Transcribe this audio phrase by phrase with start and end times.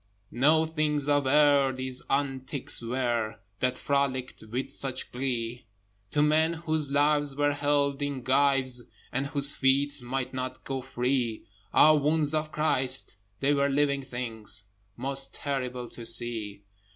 [0.31, 5.67] No things of air these antics were That frolicked with such glee:
[6.09, 11.45] To men whose lives were held in gyves, And whose feet might not go free,
[11.71, 11.93] Ah!
[11.93, 13.15] wounds of Christ!
[13.41, 14.63] they were living things,
[14.97, 16.63] Most terrible to see.